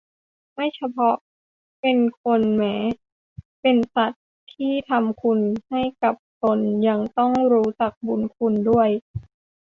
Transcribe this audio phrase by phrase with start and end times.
[0.53, 1.15] ไม่เฉพาะ
[1.81, 2.75] เป็นคนแม้
[3.61, 5.39] เป็นสัตว์ที่ทำคุณ
[5.69, 8.89] ให้กับตนยังต้องรู้จักบุญคุณด้วย